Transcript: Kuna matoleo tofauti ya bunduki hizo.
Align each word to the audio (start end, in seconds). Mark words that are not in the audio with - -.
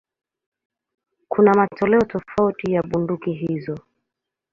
Kuna 1.29 1.53
matoleo 1.53 2.01
tofauti 2.01 2.71
ya 2.73 2.83
bunduki 2.83 3.33
hizo. 3.33 3.77